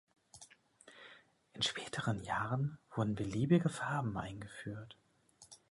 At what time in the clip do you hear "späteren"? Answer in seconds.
1.61-2.23